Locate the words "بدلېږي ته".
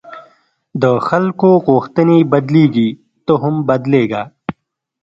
2.31-3.33